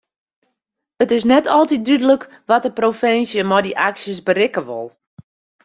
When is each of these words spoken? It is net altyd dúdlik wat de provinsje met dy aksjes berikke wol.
It 1.03 1.09
is 1.17 1.25
net 1.31 1.47
altyd 1.57 1.83
dúdlik 1.87 2.23
wat 2.49 2.63
de 2.65 2.71
provinsje 2.79 3.41
met 3.51 3.63
dy 3.65 3.71
aksjes 3.87 4.25
berikke 4.27 4.61
wol. 4.69 4.87